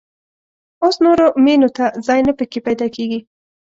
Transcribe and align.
اوس 0.83 0.95
نورو 1.05 1.27
مېنو 1.43 1.69
ته 1.77 1.85
ځای 2.07 2.19
نه 2.27 2.33
په 2.37 2.43
کې 2.51 2.59
پيدا 2.67 2.87
کېږي. 2.95 3.19